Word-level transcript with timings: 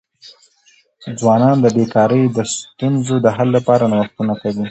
ځوانان 1.19 1.57
د 1.61 1.65
بېکاری 1.75 2.23
د 2.35 2.37
ستونزو 2.53 3.15
د 3.25 3.27
حل 3.35 3.49
لپاره 3.57 3.83
نوښتونه 3.91 4.33
کوي. 4.41 4.59